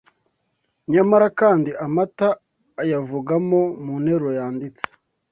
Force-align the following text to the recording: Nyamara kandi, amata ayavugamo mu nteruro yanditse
Nyamara 0.91 1.27
kandi, 1.39 1.69
amata 1.85 2.27
ayavugamo 2.81 3.59
mu 3.83 3.93
nteruro 4.01 4.29
yanditse 4.39 4.87